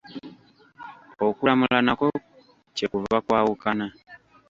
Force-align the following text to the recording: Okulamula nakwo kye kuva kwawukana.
Okulamula 1.27 1.79
nakwo 1.85 2.07
kye 2.75 2.85
kuva 2.91 3.15
kwawukana. 3.25 3.85